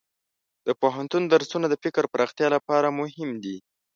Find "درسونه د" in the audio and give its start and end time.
1.33-1.75